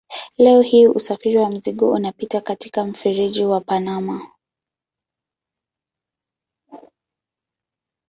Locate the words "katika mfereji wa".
2.41-3.61